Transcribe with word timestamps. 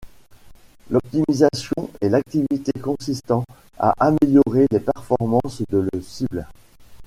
L'optimisation 0.89 1.91
est 2.01 2.09
l'activité 2.09 2.71
consistant 2.79 3.43
à 3.77 3.93
améliorer 3.99 4.65
les 4.71 4.79
performances 4.79 5.61
de 5.69 5.87
le 5.93 6.01
cible. 6.01 6.47